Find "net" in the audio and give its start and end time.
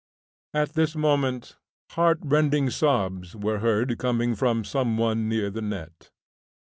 5.61-6.09